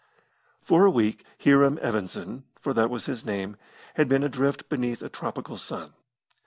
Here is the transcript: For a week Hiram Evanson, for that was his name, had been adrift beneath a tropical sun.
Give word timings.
For 0.63 0.83
a 0.83 0.89
week 0.89 1.23
Hiram 1.41 1.77
Evanson, 1.79 2.45
for 2.59 2.73
that 2.73 2.89
was 2.89 3.05
his 3.05 3.23
name, 3.23 3.55
had 3.97 4.07
been 4.07 4.23
adrift 4.23 4.67
beneath 4.67 5.03
a 5.03 5.09
tropical 5.09 5.59
sun. 5.59 5.93